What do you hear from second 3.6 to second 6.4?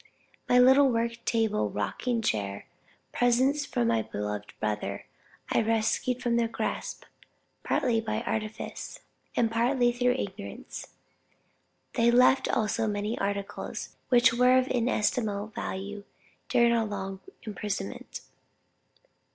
from my beloved brother, I rescued from